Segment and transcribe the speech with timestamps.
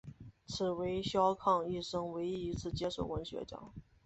[0.47, 3.71] 此为萧沆一生唯一一次接受文学奖。